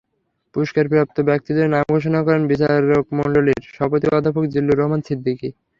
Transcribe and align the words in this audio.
পুরস্কারপ্রাপ্ত 0.55 1.17
ব্যক্তিদের 1.29 1.67
নাম 1.69 1.83
ঘোষণা 1.95 2.19
করেন 2.25 2.41
বিচারকমণ্ডলীর 2.51 3.59
সভাপতি 3.67 4.05
অধ্যাপক 4.09 4.43
জিল্লুর 4.53 4.79
রহমান 4.79 5.01
সিদ্দিকী। 5.07 5.49